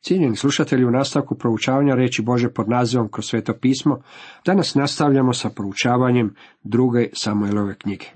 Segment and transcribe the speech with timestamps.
[0.00, 4.02] Cijenjeni slušatelji, u nastavku proučavanja reći Bože pod nazivom kroz sveto pismo,
[4.46, 8.06] danas nastavljamo sa proučavanjem druge Samuelove knjige.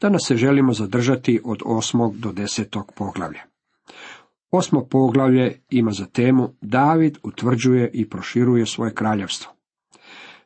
[0.00, 3.40] Danas se želimo zadržati od osmog do desetog poglavlja.
[4.50, 9.52] Osmo poglavlje ima za temu David utvrđuje i proširuje svoje kraljevstvo.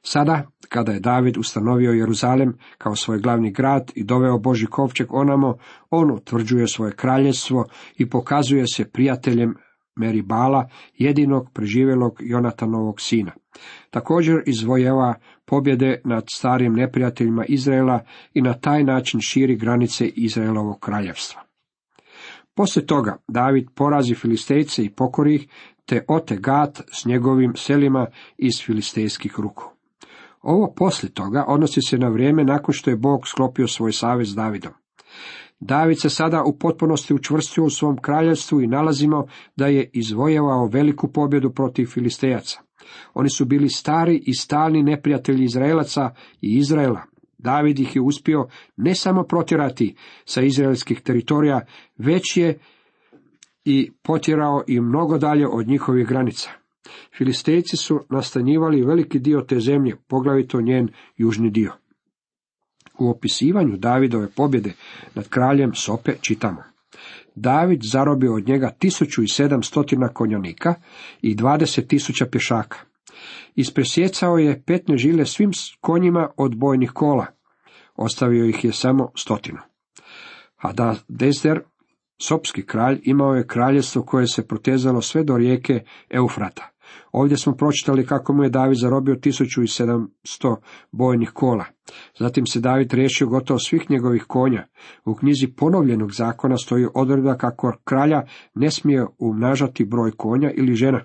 [0.02, 5.56] Sada, kada je David ustanovio Jeruzalem kao svoj glavni grad i doveo Boži kovčeg onamo,
[5.90, 7.66] on utvrđuje svoje kraljevstvo
[7.98, 9.54] i pokazuje se prijateljem
[9.96, 10.68] Meribala,
[10.98, 13.32] jedinog preživjelog Jonatanovog sina.
[13.90, 21.42] Također izvojeva pobjede nad starim neprijateljima Izraela i na taj način širi granice Izraelovog kraljevstva.
[22.54, 25.48] Poslije toga David porazi Filistejce i pokori ih,
[25.86, 28.06] te ote Gat s njegovim selima
[28.38, 29.64] iz filistejskih ruku.
[30.42, 34.34] Ovo poslije toga odnosi se na vrijeme nakon što je Bog sklopio svoj savez s
[34.34, 34.72] Davidom.
[35.64, 39.26] David se sada u potpunosti učvrstio u svom kraljevstvu i nalazimo
[39.56, 42.60] da je izvojevao veliku pobjedu protiv Filistejaca.
[43.14, 46.10] Oni su bili stari i stalni neprijatelji Izraelaca
[46.40, 47.02] i Izraela.
[47.38, 51.60] David ih je uspio ne samo protjerati sa izraelskih teritorija,
[51.98, 52.58] već je
[53.64, 56.50] i potjerao i mnogo dalje od njihovih granica.
[57.18, 61.72] Filistejci su nastanjivali veliki dio te zemlje, poglavito njen južni dio.
[62.98, 64.72] U opisivanju Davidove pobjede
[65.14, 66.62] nad kraljem Sope čitamo.
[67.34, 70.74] David zarobio od njega 1700 konjanika
[71.22, 72.78] i 20.000 pješaka.
[73.54, 77.26] Ispresjecao je petne žile svim konjima od bojnih kola.
[77.96, 79.58] Ostavio ih je samo stotinu.
[80.56, 81.60] Hadadezder,
[82.22, 86.71] sopski kralj, imao je kraljevstvo koje se protezalo sve do rijeke Eufrata.
[87.12, 90.56] Ovdje smo pročitali kako mu je David zarobio 1700
[90.92, 91.64] bojnih kola.
[92.18, 94.66] Zatim se David riješio gotovo svih njegovih konja.
[95.04, 98.22] U knjizi ponovljenog zakona stoji odredba kako kralja
[98.54, 101.00] ne smije umnažati broj konja ili žena.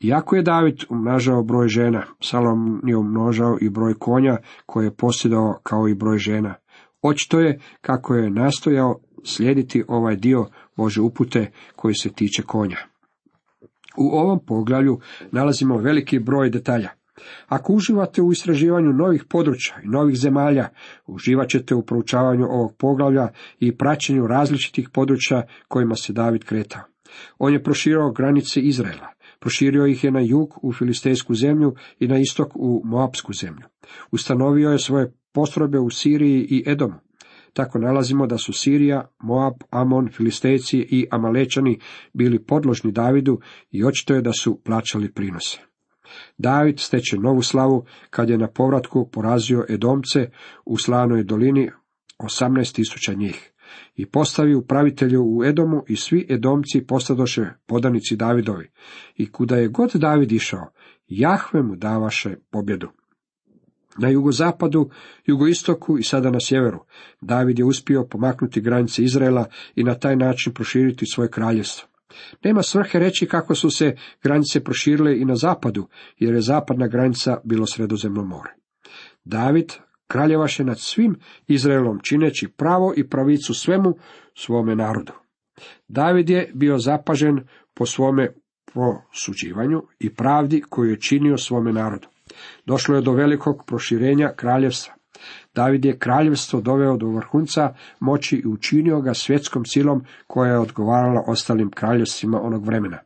[0.00, 5.60] Iako je David umnažao broj žena, Salom je umnožao i broj konja koje je posjedao
[5.62, 6.54] kao i broj žena.
[7.02, 10.46] Očito je kako je nastojao slijediti ovaj dio
[10.76, 12.76] Bože upute koji se tiče konja.
[13.96, 15.00] U ovom poglavlju
[15.32, 16.90] nalazimo veliki broj detalja.
[17.46, 20.68] Ako uživate u istraživanju novih područja i novih zemalja,
[21.06, 26.82] uživat ćete u proučavanju ovog poglavlja i praćenju različitih područja kojima se David kretao.
[27.38, 29.08] On je proširao granice Izraela,
[29.40, 33.66] proširio ih je na jug u filistejsku zemlju i na istok u Moabsku zemlju.
[34.10, 37.09] Ustanovio je svoje postrojbe u Siriji i Edomu.
[37.52, 41.78] Tako nalazimo da su Sirija, Moab, Amon, Filistejci i Amalečani
[42.12, 43.40] bili podložni Davidu
[43.70, 45.58] i očito je da su plaćali prinose.
[46.38, 50.30] David steče novu slavu kad je na povratku porazio Edomce
[50.64, 51.70] u Slanoj dolini
[52.18, 53.52] 18.000 njih
[53.96, 58.70] i postavi upravitelju u Edomu i svi Edomci postadoše podanici Davidovi
[59.16, 60.72] i kuda je god David išao,
[61.08, 62.88] Jahve mu davaše pobjedu.
[63.98, 64.90] Na jugozapadu,
[65.26, 66.84] jugoistoku i sada na sjeveru,
[67.20, 71.88] David je uspio pomaknuti granice Izraela i na taj način proširiti svoje kraljevstvo.
[72.44, 77.40] Nema svrhe reći kako su se granice proširile i na zapadu, jer je zapadna granica
[77.44, 78.50] bilo sredozemno more.
[79.24, 79.72] David
[80.06, 83.94] kraljevaše nad svim Izraelom, čineći pravo i pravicu svemu
[84.34, 85.12] svome narodu.
[85.88, 88.34] David je bio zapažen po svome
[88.72, 92.08] prosuđivanju i pravdi koju je činio svome narodu.
[92.66, 94.94] Došlo je do velikog proširenja kraljevstva.
[95.54, 101.24] David je kraljevstvo doveo do vrhunca moći i učinio ga svjetskom silom koja je odgovarala
[101.26, 102.98] ostalim kraljevstvima onog vremena.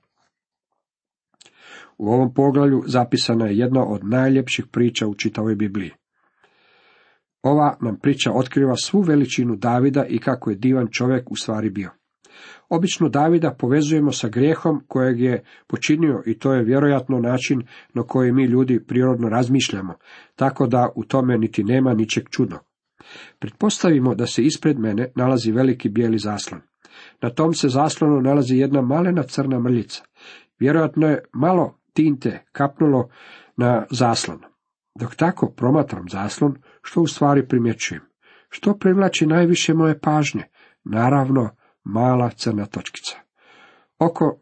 [1.99, 5.91] U ovom poglavlju zapisana je jedna od najljepših priča u čitavoj Bibliji.
[7.43, 11.91] Ova nam priča otkriva svu veličinu Davida i kako je divan čovjek u stvari bio.
[12.69, 17.63] Obično Davida povezujemo sa grijehom kojeg je počinio i to je vjerojatno način
[17.95, 19.95] na koji mi ljudi prirodno razmišljamo,
[20.37, 22.61] tako da u tome niti nema ničeg čudnog.
[23.39, 26.61] Pretpostavimo da se ispred mene nalazi veliki bijeli zaslon.
[27.23, 30.03] Na tom se zaslonu nalazi jedna malena crna mrljica.
[30.59, 33.09] Vjerojatno je malo tinte kapnulo
[33.57, 34.41] na zaslon.
[35.01, 38.03] Dok tako promatram zaslon, što u stvari primjećujem?
[38.49, 40.43] Što privlači najviše moje pažnje?
[40.85, 41.51] Naravno,
[41.85, 43.17] mala crna točkica.
[43.99, 44.41] Oko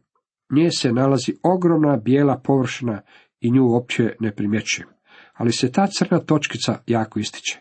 [0.50, 3.00] nje se nalazi ogromna bijela površina
[3.40, 4.88] i nju uopće ne primjećujem.
[5.32, 7.60] Ali se ta crna točkica jako ističe.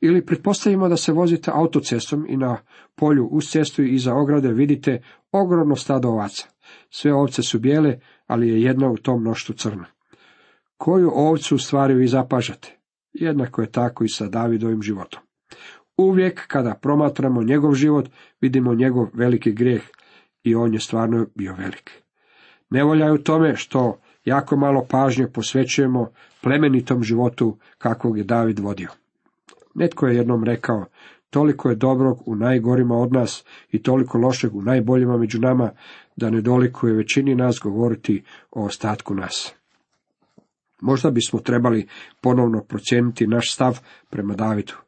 [0.00, 2.56] Ili pretpostavimo da se vozite autocestom i na
[2.94, 5.02] polju uz cestu i iza ograde vidite
[5.32, 6.48] ogromno stado ovaca.
[6.90, 9.86] Sve ovce su bijele, ali je jedna u tom mnoštu crna.
[10.76, 12.78] Koju ovcu u stvari vi zapažate?
[13.12, 15.22] Jednako je tako i sa Davidovim životom.
[16.02, 18.08] Uvijek kada promatramo njegov život,
[18.40, 19.82] vidimo njegov veliki grijeh
[20.44, 22.02] i on je stvarno bio velik.
[22.70, 26.10] Nevolja je u tome što jako malo pažnje posvećujemo
[26.42, 28.88] plemenitom životu kakvog je David vodio.
[29.74, 30.86] Netko je jednom rekao,
[31.30, 35.70] toliko je dobrog u najgorima od nas i toliko lošeg u najboljima među nama,
[36.16, 39.54] da ne dolikuje većini nas govoriti o ostatku nas.
[40.80, 41.88] Možda bismo trebali
[42.20, 44.81] ponovno procijeniti naš stav prema Davidu.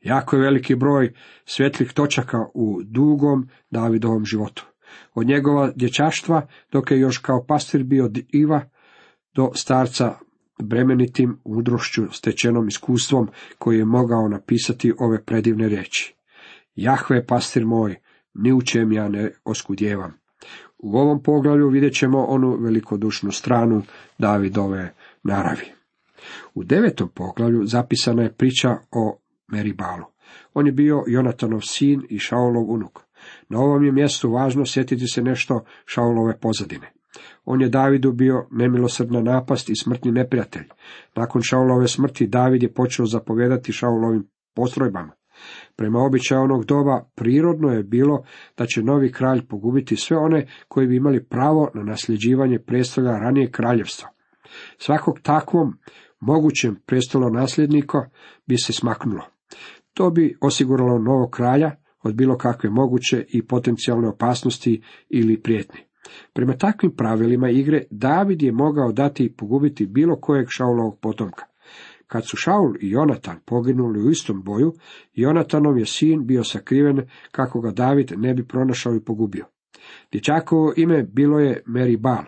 [0.00, 1.12] Jako je veliki broj
[1.44, 4.66] svjetlih točaka u dugom Davidovom životu.
[5.14, 8.60] Od njegova dječaštva, dok je još kao pastir bio diva,
[9.34, 10.14] do starca
[10.62, 16.14] bremenitim udrošću stečenom iskustvom koji je mogao napisati ove predivne riječi.
[16.74, 17.96] Jahve pastir moj,
[18.34, 20.20] ni u čem ja ne oskudjevam.
[20.78, 23.82] U ovom poglavlju vidjet ćemo onu velikodušnu stranu
[24.18, 25.72] Davidove naravi.
[26.54, 29.19] U devetom poglavlju zapisana je priča o
[29.50, 30.04] Meribalu.
[30.54, 33.00] On je bio Jonatanov sin i Šaulov unuk.
[33.48, 36.92] Na ovom je mjestu važno sjetiti se nešto Šaulove pozadine.
[37.44, 40.64] On je Davidu bio nemilosrdna napast i smrtni neprijatelj.
[41.16, 45.12] Nakon Šaulove smrti David je počeo zapovedati Šaulovim postrojbama.
[45.76, 48.24] Prema običaju onog doba prirodno je bilo
[48.58, 53.50] da će novi kralj pogubiti sve one koji bi imali pravo na nasljeđivanje prestolja ranije
[53.50, 54.08] kraljevstva.
[54.78, 55.78] Svakog takvom
[56.20, 57.98] mogućem prestolo nasljednika
[58.46, 59.22] bi se smaknulo.
[59.94, 61.70] To bi osiguralo novog kralja
[62.02, 65.80] od bilo kakve moguće i potencijalne opasnosti ili prijetnje.
[66.32, 71.44] Prema takvim pravilima igre David je mogao dati i pogubiti bilo kojeg Šaulovog potomka.
[72.06, 74.72] Kad su Šaul i Jonatan poginuli u istom boju,
[75.14, 79.44] Jonatanov je sin bio sakriven kako ga David ne bi pronašao i pogubio.
[80.12, 82.24] Dječakovo ime bilo je Meribal.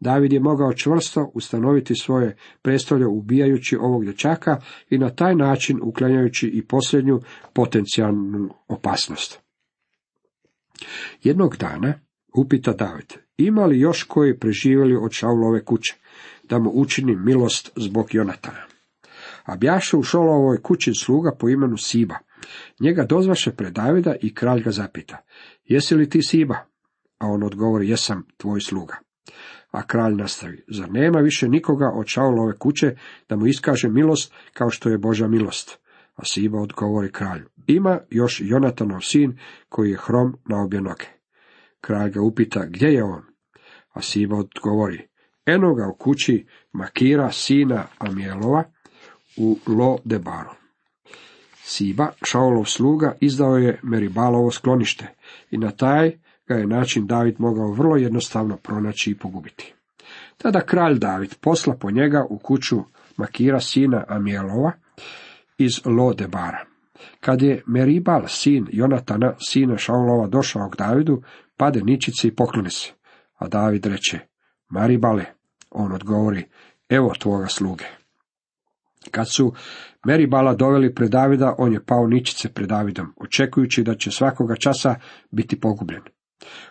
[0.00, 4.60] David je mogao čvrsto ustanoviti svoje prestolje ubijajući ovog dječaka
[4.90, 7.20] i na taj način uklanjajući i posljednju
[7.52, 9.40] potencijalnu opasnost.
[11.22, 11.94] Jednog dana
[12.34, 15.94] upita David, ima li još koji preživjeli od Šaulove kuće,
[16.42, 18.62] da mu učini milost zbog Jonatana?
[19.44, 22.18] A bjaše u Šaulovoj kući sluga po imenu Siba.
[22.80, 25.24] Njega dozvaše pred Davida i kralj ga zapita,
[25.64, 26.56] jesi li ti Siba?
[27.18, 28.96] A on odgovori, jesam tvoj sluga.
[29.72, 32.96] A kralj nastavi, zar nema više nikoga od Šaulove kuće
[33.28, 35.78] da mu iskaže milost kao što je Boža milost?
[36.14, 39.38] A Siba odgovori kralju, ima još Jonatanov sin
[39.68, 41.06] koji je hrom na obje noge.
[41.80, 43.22] Kralj ga upita, gdje je on?
[43.92, 45.08] A Siba odgovori,
[45.46, 48.64] eno ga u kući Makira, sina Amijelova,
[49.36, 50.50] u Lo Debaru.
[51.64, 55.14] Siba, Šaulov sluga, izdao je Meribalovo sklonište
[55.50, 56.18] i na taj
[56.52, 59.74] ga je način David mogao vrlo jednostavno pronaći i pogubiti.
[60.38, 62.76] Tada kralj David posla po njega u kuću
[63.16, 64.72] Makira sina Amijelova
[65.58, 66.64] iz Lodebara.
[67.20, 71.22] Kad je Meribal, sin Jonatana, sina Šaulova, došao k Davidu,
[71.56, 72.92] pade ničice i pokloni se.
[73.38, 74.18] A David reče,
[74.68, 75.24] Maribale,
[75.70, 76.44] on odgovori,
[76.88, 77.84] evo tvoga sluge.
[79.10, 79.52] Kad su
[80.06, 84.94] Meribala doveli pred Davida, on je pao ničice pred Davidom, očekujući da će svakoga časa
[85.30, 86.02] biti pogubljen.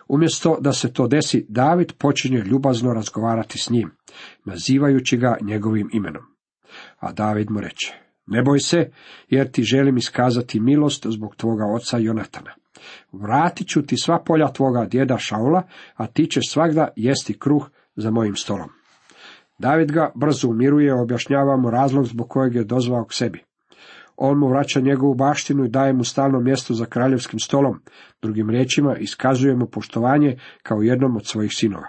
[0.08, 3.90] Umjesto da se to desi, David počinje ljubazno razgovarati s njim,
[4.44, 6.22] nazivajući ga njegovim imenom.
[6.98, 7.94] A David mu reče,
[8.26, 8.90] ne boj se,
[9.28, 12.50] jer ti želim iskazati milost zbog tvoga oca Jonatana.
[13.12, 15.62] Vratit ću ti sva polja tvoga djeda Šaula,
[15.94, 18.68] a ti ćeš svakda jesti kruh za mojim stolom.
[19.58, 23.44] David ga brzo umiruje, objašnjava mu razlog zbog kojeg je dozvao k sebi.
[24.24, 27.80] On mu vraća njegovu baštinu i daje mu stalno mjesto za kraljevskim stolom,
[28.22, 31.88] drugim riječima iskazuje mu poštovanje kao jednom od svojih sinova.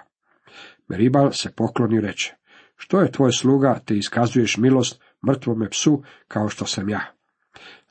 [0.88, 2.34] Meribal se pokloni reče,
[2.76, 7.00] što je tvoj sluga, te iskazuješ milost mrtvome psu kao što sam ja.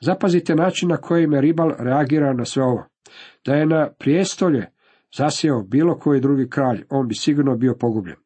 [0.00, 2.86] Zapazite način na koji Meribal reagira na sve ovo.
[3.46, 4.66] Da je na prijestolje
[5.16, 8.16] zasjeo bilo koji drugi kralj, on bi sigurno bio pogubljen.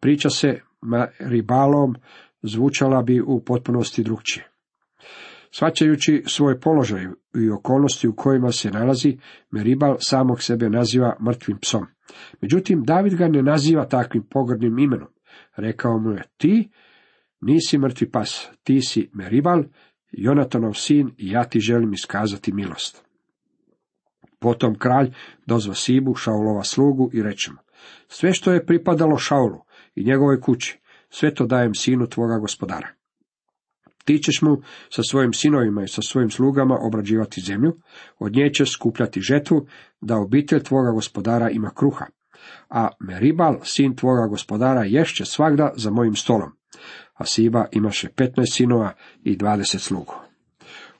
[0.00, 1.94] Priča se Meribalom
[2.42, 4.50] zvučala bi u potpunosti drugčije.
[5.50, 9.18] Svaćajući svoj položaj i okolnosti u kojima se nalazi,
[9.50, 11.86] Meribal samog sebe naziva mrtvim psom.
[12.40, 15.08] Međutim, David ga ne naziva takvim pogrdnim imenom.
[15.56, 16.70] Rekao mu je, ti
[17.40, 19.64] nisi mrtvi pas, ti si Meribal,
[20.12, 23.04] Jonatanov sin i ja ti želim iskazati milost.
[24.38, 25.12] Potom kralj
[25.46, 27.58] dozva Sibu, Šaulova slugu i reče mu,
[28.08, 29.58] sve što je pripadalo Šaulu
[29.94, 30.78] i njegovoj kući,
[31.08, 32.88] sve to dajem sinu tvoga gospodara.
[34.10, 34.56] Ti ćeš mu
[34.88, 37.72] sa svojim sinovima i sa svojim slugama obrađivati zemlju,
[38.18, 39.66] od nje ćeš skupljati žetvu,
[40.00, 42.06] da obitelj tvoga gospodara ima kruha.
[42.68, 46.50] A Meribal, sin tvoga gospodara, ješće svagda za mojim stolom.
[47.14, 50.14] A Siba imaše petnaest sinova i dvadeset slugu.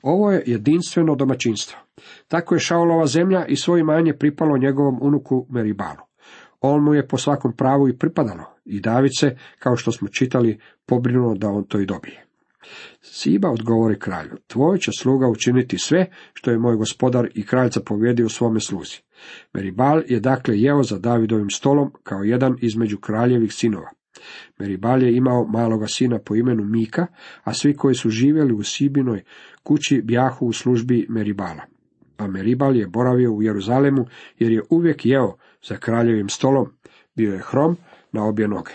[0.01, 1.79] Ovo je jedinstveno domaćinstvo.
[2.27, 6.01] Tako je Šaulova zemlja i svoje manje pripalo njegovom unuku Meribalu.
[6.61, 10.59] On mu je po svakom pravu i pripadalo, i David se, kao što smo čitali,
[10.85, 12.30] pobrinuo da on to i dobije.
[13.01, 18.29] Siba odgovori kralju, tvoj će sluga učiniti sve što je moj gospodar i kralj zapovjedio
[18.29, 18.97] svome sluzi.
[19.53, 23.89] Meribal je dakle jeo za Davidovim stolom kao jedan između kraljevih sinova.
[24.59, 27.07] Meribal je imao maloga sina po imenu Mika,
[27.43, 29.23] a svi koji su živjeli u Sibinoj
[29.63, 31.61] kući bjahu u službi Meribala.
[32.17, 34.05] A Meribal je boravio u Jeruzalemu
[34.39, 36.67] jer je uvijek jeo za kraljevim stolom,
[37.15, 37.77] bio je hrom
[38.11, 38.71] na obje noge.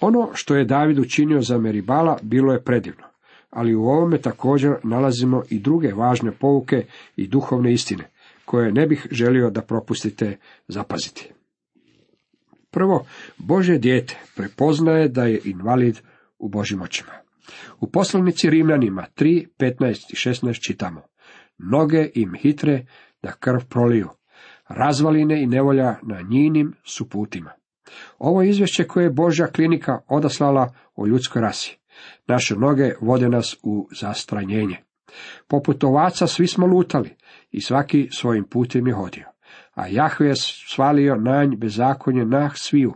[0.00, 3.04] Ono što je David učinio za Meribala bilo je predivno,
[3.50, 6.86] ali u ovome također nalazimo i druge važne pouke
[7.16, 8.04] i duhovne istine,
[8.44, 10.36] koje ne bih želio da propustite
[10.68, 11.32] zapaziti.
[12.70, 13.06] Prvo,
[13.38, 16.00] Bože dijete prepoznaje da je invalid
[16.38, 17.12] u Božim očima.
[17.80, 21.02] U poslanici Rimljanima 3, 15 i 16 čitamo.
[21.58, 22.86] Noge im hitre
[23.22, 24.08] da krv proliju.
[24.68, 27.57] Razvaline i nevolja na njinim su putima.
[28.18, 31.78] Ovo je izvješće koje je Božja klinika odaslala o ljudskoj rasi.
[32.26, 34.76] Naše noge vode nas u zastranjenje.
[35.48, 37.16] Poput ovaca svi smo lutali
[37.50, 39.26] i svaki svojim putem je hodio.
[39.74, 40.34] A Jahve je
[40.68, 42.94] svalio nanj bezakonje nah sviju.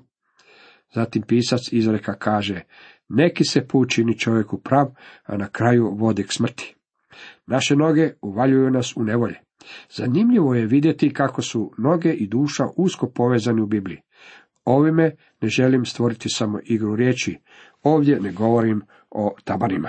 [0.94, 2.61] Zatim pisac izreka kaže,
[3.08, 4.87] neki se put čini čovjeku prav,
[5.25, 6.76] a na kraju vode k smrti.
[7.46, 9.40] Naše noge uvaljuju nas u nevolje.
[9.90, 14.00] Zanimljivo je vidjeti kako su noge i duša usko povezani u Bibliji.
[14.64, 17.38] Ovime ne želim stvoriti samo igru riječi,
[17.83, 19.88] ovdje ne govorim o tabanima.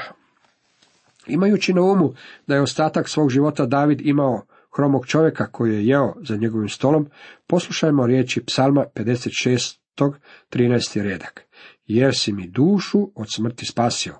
[1.27, 2.13] Imajući na umu
[2.47, 7.09] da je ostatak svog života David imao hromog čovjeka koji je jeo za njegovim stolom,
[7.47, 9.77] poslušajmo riječi psalma 56.
[10.51, 11.01] 13.
[11.01, 11.45] redak.
[11.85, 14.15] Jer si mi dušu od smrti spasio,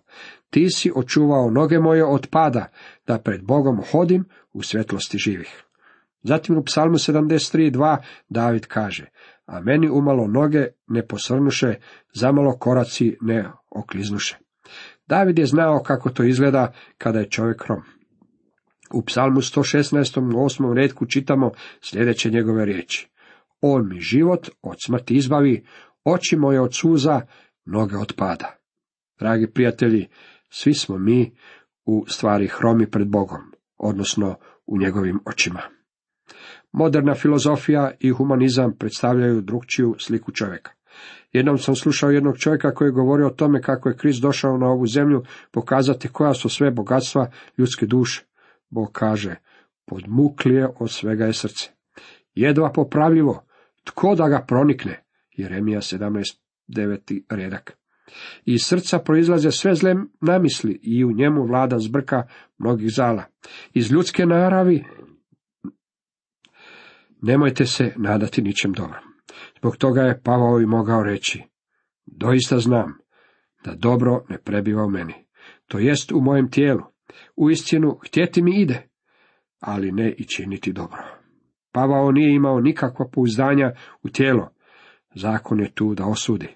[0.49, 2.71] ti si očuvao noge moje od pada,
[3.07, 5.63] da pred Bogom hodim u svjetlosti živih.
[6.23, 7.97] Zatim u psalmu 73.2
[8.29, 9.09] David kaže,
[9.45, 11.75] a meni umalo noge ne posrnuše,
[12.13, 14.37] zamalo koraci ne okliznuše.
[15.07, 17.81] David je znao kako to izgleda kada je čovjek hrom.
[18.93, 20.35] U psalmu 116.
[20.35, 23.09] u osmom redku čitamo sljedeće njegove riječi.
[23.61, 25.65] On mi život od smrti izbavi,
[26.03, 27.21] oči moje od suza,
[27.65, 28.57] noge od pada.
[29.19, 30.07] Dragi prijatelji,
[30.49, 31.35] svi smo mi
[31.85, 33.41] u stvari hromi pred Bogom,
[33.77, 34.35] odnosno
[34.65, 35.61] u njegovim očima.
[36.73, 40.71] Moderna filozofija i humanizam predstavljaju drugčiju sliku čovjeka.
[41.31, 44.67] Jednom sam slušao jednog čovjeka koji je govorio o tome kako je Krist došao na
[44.67, 48.25] ovu zemlju pokazati koja su sve bogatstva ljudske duše.
[48.69, 49.35] Bog kaže,
[49.85, 51.69] podmuklije od svega je srce.
[52.35, 53.43] Jedva popravljivo,
[53.83, 55.03] tko da ga pronikne?
[55.31, 57.21] Jeremija 17.9.
[57.29, 57.77] redak.
[58.45, 62.27] Iz srca proizlaze sve zle namisli i u njemu vlada zbrka
[62.57, 63.23] mnogih zala.
[63.73, 64.83] Iz ljudske naravi
[67.23, 69.03] nemojte se nadati ničem dobrom.
[69.59, 71.43] Zbog toga je Pavao i mogao reći,
[72.05, 72.97] doista znam
[73.65, 75.13] da dobro ne prebiva u meni,
[75.67, 76.81] to jest u mojem tijelu,
[77.35, 78.87] u istinu htjeti mi ide,
[79.59, 81.03] ali ne i činiti dobro.
[81.71, 83.71] Pavao nije imao nikakva pouzdanja
[84.03, 84.49] u tijelo,
[85.15, 86.47] zakon je tu da osudi.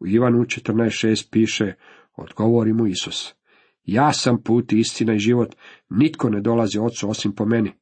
[0.00, 1.74] U Ivanu 14.6 piše,
[2.16, 3.34] odgovori mu Isus.
[3.84, 5.56] Ja sam put, istina i život,
[5.90, 7.72] nitko ne dolazi ocu osim po meni.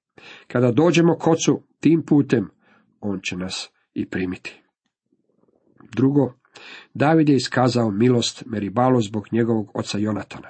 [0.46, 2.48] Kada dođemo k ocu tim putem,
[3.00, 4.62] on će nas i primiti.
[5.96, 6.32] Drugo,
[6.94, 10.48] David je iskazao milost Meribalu zbog njegovog oca Jonatana.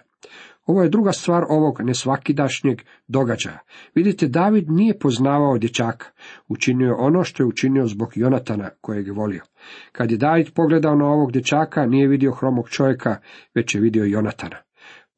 [0.67, 3.59] Ovo je druga stvar ovog nesvakidašnjeg događaja.
[3.95, 6.07] Vidite, David nije poznavao dječaka.
[6.49, 9.43] Učinio je ono što je učinio zbog Jonatana kojeg je volio.
[9.93, 13.17] Kad je David pogledao na ovog dječaka, nije vidio hromog čovjeka,
[13.55, 14.57] već je vidio Jonatana.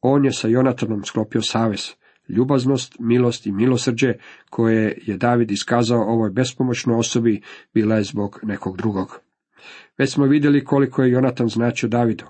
[0.00, 1.94] On je sa Jonatanom sklopio savez.
[2.28, 4.12] Ljubaznost, milost i milosrđe
[4.50, 7.42] koje je David iskazao ovoj bespomoćnoj osobi
[7.74, 9.20] bila je zbog nekog drugog.
[9.98, 12.24] Već smo vidjeli koliko je Jonatan značio Davidu.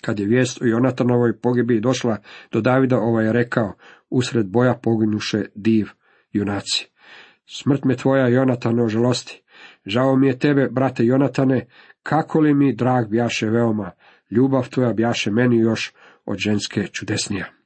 [0.00, 2.16] Kad je vijest o Jonatanovoj pogibi došla
[2.52, 3.74] do Davida, ovaj je rekao,
[4.10, 5.88] usred boja poginuše div,
[6.32, 6.90] junaci.
[7.46, 9.42] Smrt me tvoja, Jonatane, ožalosti.
[9.86, 11.66] Žao mi je tebe, brate Jonatane,
[12.02, 13.90] kako li mi drag bjaše veoma,
[14.30, 15.92] ljubav tvoja bjaše meni još
[16.24, 17.59] od ženske čudesnija.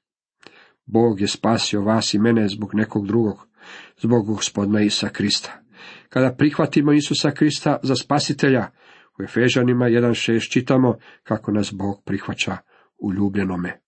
[0.86, 3.48] Bog je spasio vas i mene zbog nekog drugog,
[3.98, 5.60] zbog gospodina Isa Krista.
[6.08, 8.70] Kada prihvatimo Isusa Krista za spasitelja,
[9.18, 12.56] u Efežanima 1.6 čitamo kako nas Bog prihvaća
[12.98, 13.80] u ljubljenome.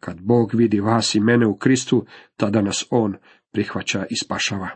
[0.00, 2.06] Kad Bog vidi vas i mene u Kristu,
[2.36, 3.16] tada nas On
[3.52, 4.68] prihvaća i spašava.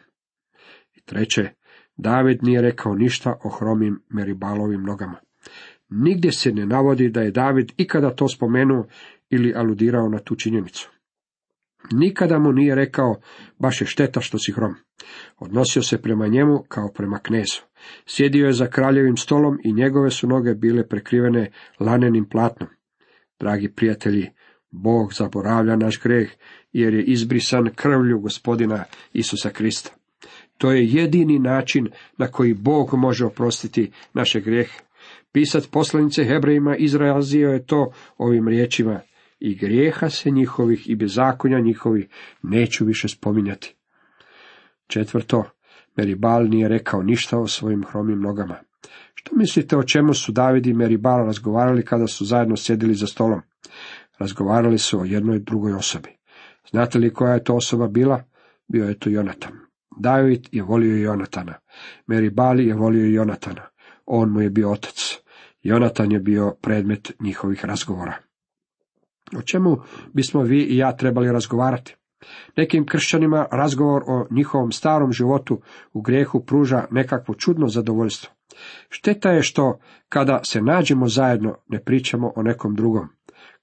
[0.95, 1.51] I treće,
[1.97, 5.21] David nije rekao ništa o hromim Meribalovim nogama.
[5.89, 8.87] Nigdje se ne navodi da je David ikada to spomenuo
[9.31, 10.96] ili aludirao na tu činjenicu.
[11.93, 13.21] Nikada mu nije rekao,
[13.59, 14.75] baš je šteta što si hrom.
[15.39, 17.61] Odnosio se prema njemu kao prema knezu.
[18.07, 21.51] Sjedio je za kraljevim stolom i njegove su noge bile prekrivene
[21.81, 22.69] lanenim platnom.
[23.41, 24.31] Dragi prijatelji,
[24.71, 26.31] Bog zaboravlja naš greh,
[26.73, 29.91] jer je izbrisan krvlju gospodina Isusa Krista.
[30.59, 31.89] To je jedini način
[32.19, 34.79] na koji Bog može oprostiti naše grijehe.
[35.33, 39.01] Pisat poslanice Hebrejima izrazio je to ovim riječima
[39.39, 42.09] i grijeha se njihovih i bezakonja njihovih
[42.43, 43.75] neću više spominjati.
[44.87, 45.45] Četvrto,
[45.97, 48.57] Meribal nije rekao ništa o svojim hromim nogama.
[49.15, 53.41] Što mislite o čemu su David i Meribal razgovarali kada su zajedno sjedili za stolom?
[54.19, 56.09] Razgovarali su o jednoj drugoj osobi.
[56.71, 58.23] Znate li koja je to osoba bila?
[58.69, 59.53] Bio je to Jonatan.
[60.01, 61.55] David je volio Jonatana.
[62.07, 63.63] Meribali je volio Jonatana.
[64.07, 65.19] On mu je bio otac.
[65.63, 68.26] Jonatan je bio predmet njihovih razgovora.
[69.37, 69.77] O čemu
[70.13, 71.97] bismo vi i ja trebali razgovarati?
[72.57, 75.61] Nekim kršćanima razgovor o njihovom starom životu
[75.93, 78.31] u grijehu pruža nekakvo čudno zadovoljstvo.
[78.89, 79.79] Šteta je što,
[80.09, 83.09] kada se nađemo zajedno, ne pričamo o nekom drugom.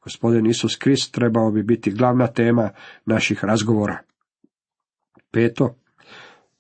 [0.04, 2.70] Gospodin Isus Krist trebao bi biti glavna tema
[3.06, 3.98] naših razgovora.
[5.32, 5.76] Peto,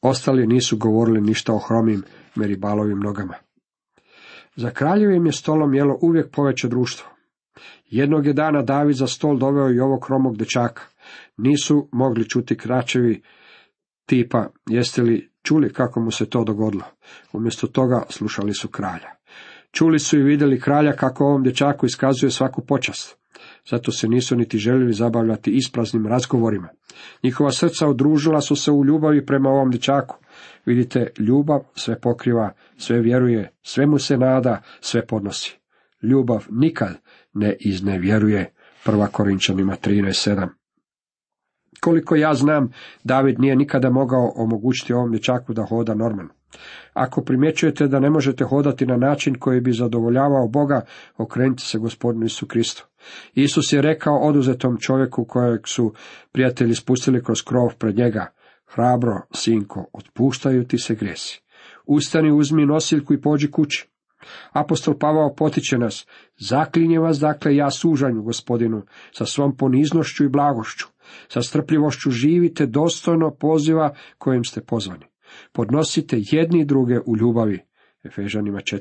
[0.01, 2.03] ostali nisu govorili ništa o hromim
[2.35, 3.33] meribalovim nogama.
[4.55, 7.12] Za kraljevim je stolom jelo uvijek poveće društvo.
[7.85, 10.81] Jednog je dana David za stol doveo i ovog hromog dečaka.
[11.37, 13.21] Nisu mogli čuti kraćevi
[14.05, 16.83] tipa, jeste li čuli kako mu se to dogodilo?
[17.33, 19.09] Umjesto toga slušali su kralja.
[19.71, 23.17] Čuli su i vidjeli kralja kako ovom dječaku iskazuje svaku počast.
[23.69, 26.69] Zato se nisu niti željeli zabavljati ispraznim razgovorima.
[27.23, 30.15] Njihova srca udružila su se u ljubavi prema ovom dječaku.
[30.65, 35.57] Vidite, ljubav sve pokriva, sve vjeruje, sve mu se nada, sve podnosi.
[36.01, 36.97] Ljubav nikad
[37.33, 38.53] ne iznevjeruje.
[38.85, 40.47] Prva Korinčanima 13.7
[41.81, 42.71] Koliko ja znam,
[43.03, 46.33] David nije nikada mogao omogućiti ovom dječaku da hoda normalno.
[46.93, 50.81] Ako primjećujete da ne možete hodati na način koji bi zadovoljavao Boga,
[51.17, 52.87] okrenite se gospodinu Isu Kristu.
[53.33, 55.93] Isus je rekao oduzetom čovjeku kojeg su
[56.31, 58.27] prijatelji spustili kroz krov pred njega,
[58.65, 61.41] hrabro, sinko, otpuštaju ti se gresi.
[61.85, 63.92] Ustani, uzmi nosiljku i pođi kući.
[64.51, 66.07] Apostol Pavao potiče nas,
[66.37, 68.81] zaklinje vas dakle ja sužanju gospodinu,
[69.11, 70.87] sa svom poniznošću i blagošću,
[71.27, 75.05] sa strpljivošću živite dostojno poziva kojim ste pozvani.
[75.51, 77.59] Podnosite jedni druge u ljubavi.
[78.03, 78.79] Efežanima 4.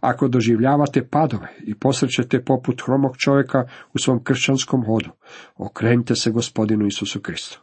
[0.00, 5.10] Ako doživljavate padove i posrećete poput hromog čovjeka u svom kršćanskom hodu,
[5.56, 7.60] okrenite se gospodinu Isusu Kristu.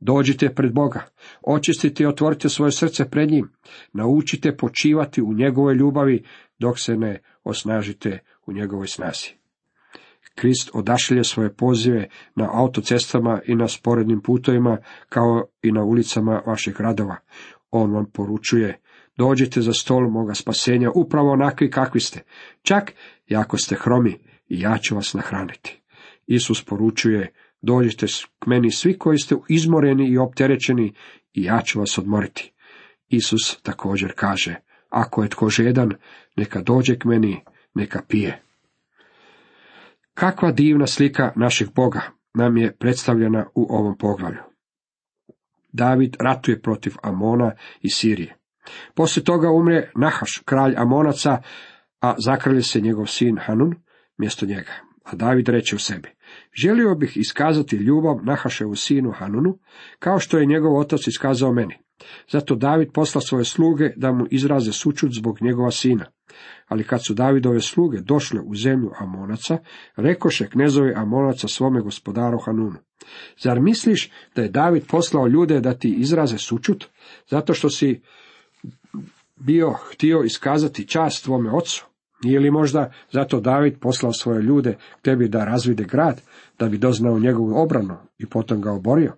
[0.00, 1.04] Dođite pred Boga,
[1.42, 3.52] očistite i otvorite svoje srce pred njim,
[3.92, 6.24] naučite počivati u njegovoj ljubavi
[6.58, 9.28] dok se ne osnažite u njegovoj snazi.
[10.34, 16.74] Krist odašlje svoje pozive na autocestama i na sporednim putovima, kao i na ulicama vaših
[16.74, 17.16] gradova.
[17.70, 18.80] On vam poručuje,
[19.16, 22.20] dođite za stol moga spasenja upravo onakvi kakvi ste,
[22.62, 22.92] čak
[23.26, 25.82] i ako ste hromi, ja ću vas nahraniti.
[26.26, 28.06] Isus poručuje, dođite
[28.38, 30.94] k meni svi koji ste izmoreni i opterećeni,
[31.32, 32.52] i ja ću vas odmoriti.
[33.08, 34.54] Isus također kaže,
[34.96, 35.90] ako je tko žedan,
[36.36, 38.42] neka dođe k meni, neka pije.
[40.14, 42.00] Kakva divna slika našeg Boga
[42.34, 44.42] nam je predstavljena u ovom poglavlju.
[45.72, 48.36] David ratuje protiv Amona i Sirije.
[48.94, 51.42] Poslije toga umre Nahaš, kralj Amonaca,
[52.00, 53.74] a zakralje se njegov sin Hanun
[54.18, 54.72] mjesto njega.
[55.04, 56.08] A David reče u sebi,
[56.62, 59.58] želio bih iskazati ljubav Nahaševu sinu Hanunu,
[59.98, 61.85] kao što je njegov otac iskazao meni.
[62.30, 66.04] Zato David posla svoje sluge da mu izraze sučut zbog njegova sina.
[66.68, 69.58] Ali kad su Davidove sluge došle u zemlju Amonaca,
[69.96, 72.78] rekoše knezovi Amonaca svome gospodaru Hanunu.
[73.42, 76.84] Zar misliš da je David poslao ljude da ti izraze sučut,
[77.30, 78.02] zato što si
[79.36, 81.86] bio htio iskazati čast tvome ocu?
[82.22, 86.22] Nije li možda zato David poslao svoje ljude tebi da razvide grad,
[86.58, 89.12] da bi doznao njegovu obranu i potom ga oborio?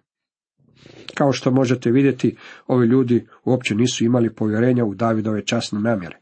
[1.14, 2.36] Kao što možete vidjeti,
[2.66, 6.16] ovi ljudi uopće nisu imali povjerenja u Davidove časne namjere.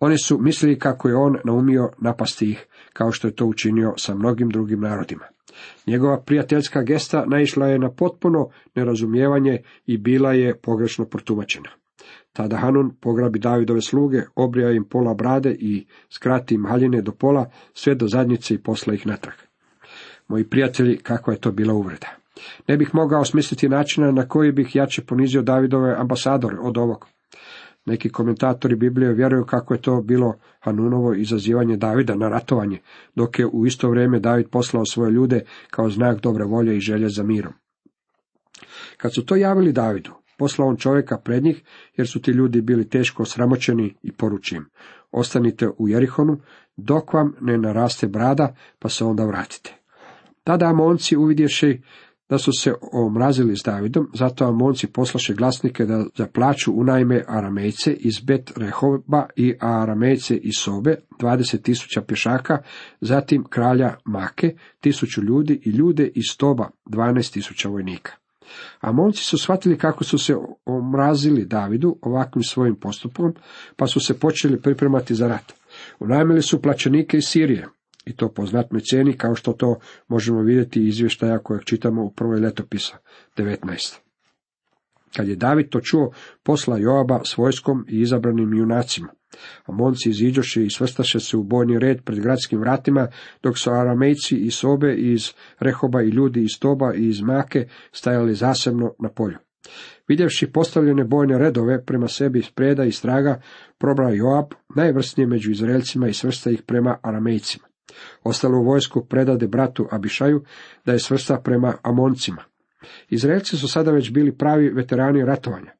[0.00, 4.14] Oni su mislili kako je on naumio napasti ih, kao što je to učinio sa
[4.14, 5.24] mnogim drugim narodima.
[5.86, 11.70] Njegova prijateljska gesta naišla je na potpuno nerazumijevanje i bila je pogrešno protumačena.
[12.32, 17.50] Tada Hanun pograbi Davidove sluge, obrija im pola brade i skrati im haljine do pola,
[17.74, 19.34] sve do zadnjice i posla ih natrag.
[20.28, 22.23] Moji prijatelji, kakva je to bila uvreda.
[22.68, 27.06] Ne bih mogao smisliti načina na koji bih jače ponizio Davidove ambasadore od ovog.
[27.86, 32.80] Neki komentatori Biblije vjeruju kako je to bilo Hanunovo izazivanje Davida na ratovanje,
[33.14, 37.08] dok je u isto vrijeme David poslao svoje ljude kao znak dobre volje i želje
[37.08, 37.52] za mirom.
[38.96, 41.62] Kad su to javili Davidu, poslao on čovjeka pred njih,
[41.96, 44.64] jer su ti ljudi bili teško sramoćeni i poruči im,
[45.12, 46.40] ostanite u Jerihonu,
[46.76, 49.74] dok vam ne naraste brada, pa se onda vratite.
[50.44, 51.82] Tada Amonci uvidješi
[52.28, 58.20] da su se omrazili s Davidom, zato Amonci poslaše glasnike da zaplaću unajme Aramejce iz
[58.20, 62.58] Bet Rehoba i Aramejce iz Sobe, 20 tisuća pješaka,
[63.00, 68.12] zatim kralja Make, tisuću ljudi i ljude iz Toba, 12 tisuća vojnika.
[68.80, 73.34] Amonci su shvatili kako su se omrazili Davidu ovakvim svojim postupom,
[73.76, 75.52] pa su se počeli pripremati za rat.
[75.98, 77.68] Unajmili su plaćenike iz Sirije,
[78.04, 82.10] i to po znatnoj cijeni, kao što to možemo vidjeti iz izvještaja kojeg čitamo u
[82.10, 82.96] prvoj letopisa,
[83.36, 83.98] 19.
[85.16, 86.12] Kad je David to čuo,
[86.42, 89.08] posla Joaba s vojskom i izabranim junacima.
[89.64, 93.08] Amonci iziđoše i svrstaše se u bojni red pred gradskim vratima,
[93.42, 98.34] dok su aramejci iz Sobe, iz Rehoba i ljudi iz Toba i iz Make stajali
[98.34, 99.38] zasebno na polju.
[100.08, 103.40] Vidjevši postavljene bojne redove prema sebi iz preda i straga,
[103.78, 107.66] probrao Joab najvrsnije među Izraelcima i svrsta ih prema aramejcima.
[108.22, 110.44] Ostalo u vojsku predade bratu Abišaju
[110.84, 112.42] da je svrsta prema Amoncima.
[113.08, 115.72] Izraelci su sada već bili pravi veterani ratovanja.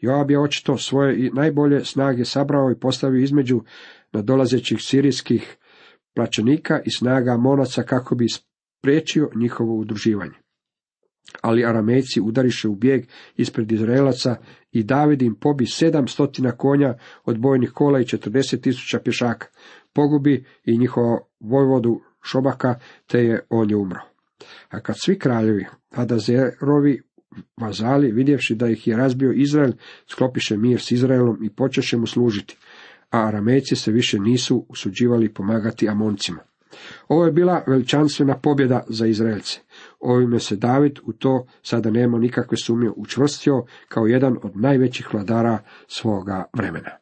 [0.00, 3.60] Joab je očito svoje i najbolje snage sabrao i postavio između
[4.12, 5.56] nadolazećih sirijskih
[6.14, 10.34] plaćenika i snaga Amonaca kako bi spriječio njihovo udruživanje.
[11.40, 13.04] Ali Aramejci udariše u bijeg
[13.36, 14.36] ispred Izraelaca
[14.72, 16.94] i David im pobi sedam stotina konja
[17.24, 19.46] od bojnih kola i četrdeset tisuća pješaka.
[19.92, 22.74] Pogubi i njihova vojvodu Šobaka,
[23.06, 24.00] te je on je umro.
[24.70, 27.02] A kad svi kraljevi, Hadazerovi
[27.56, 29.72] vazali, vidjevši da ih je razbio Izrael,
[30.06, 32.56] sklopiše mir s Izraelom i počeše mu služiti,
[33.10, 36.40] a Aramejci se više nisu usuđivali pomagati Amoncima.
[37.08, 39.60] Ovo je bila veličanstvena pobjeda za Izraelce.
[40.00, 45.58] Ovime se David u to sada nema nikakve sumnje učvrstio kao jedan od najvećih vladara
[45.86, 47.01] svoga vremena.